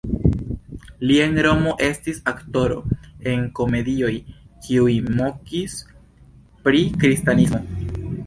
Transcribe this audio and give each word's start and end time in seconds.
Li 1.09 1.17
en 1.25 1.35
Romo 1.47 1.73
estis 1.87 2.21
aktoro 2.31 2.79
en 3.33 3.43
komedioj 3.59 4.11
kiuj 4.67 4.95
mokis 5.19 5.75
pri 6.69 6.81
kristanismo. 7.05 7.63